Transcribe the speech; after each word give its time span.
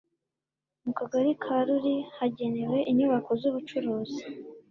mu 0.83 0.91
Kagari 0.97 1.31
ka 1.43 1.57
Ruli 1.65 1.95
hagenewe 2.17 2.77
inyubako 2.91 3.31
z'ubucuruzi 3.41 4.21